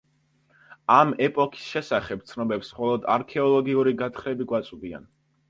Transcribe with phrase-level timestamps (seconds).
[0.93, 5.09] ამ ეპოქის შესახებ ცნობებს მხოლოდ არქეოლოგიური გათხრები გვაწვდიან.